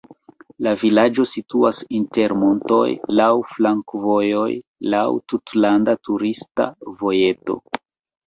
La 0.67 0.71
vilaĝo 0.83 1.23
situas 1.31 1.81
inter 1.97 2.33
montoj, 2.43 2.87
laŭ 3.19 3.27
flankovojoj, 3.51 4.49
laŭ 4.95 5.05
tutlanda 5.33 5.95
turista 6.09 6.65
vojeto. 7.03 7.59